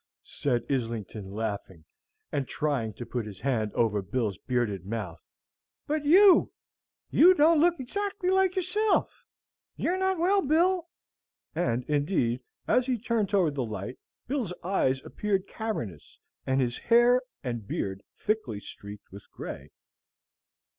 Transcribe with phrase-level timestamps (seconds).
[0.23, 1.85] said Islington, laughing,
[2.31, 5.21] and trying to put his hand over Bill's bearded mouth,
[5.85, 6.51] "but you
[7.11, 9.23] YOU don't look exactly like yourself!
[9.75, 10.87] You're not well, Bill."
[11.53, 17.21] And indeed, as he turned toward the light, Bill's eyes appeared cavernous, and his hair
[17.43, 19.69] and beard thickly streaked with gray.